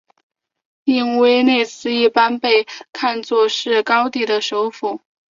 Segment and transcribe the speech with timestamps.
[0.85, 4.99] 印威内斯一般被看作是高地的首府。